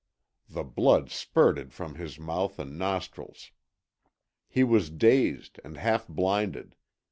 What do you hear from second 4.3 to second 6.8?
He was dazed and half blinded.